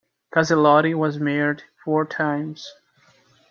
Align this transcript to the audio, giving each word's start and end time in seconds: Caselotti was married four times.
Caselotti 0.33 0.95
was 0.95 1.19
married 1.19 1.61
four 1.85 2.07
times. 2.07 2.73